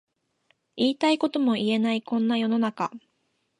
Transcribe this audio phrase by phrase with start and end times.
[0.77, 2.89] 言いたいことも言えないこんな世の中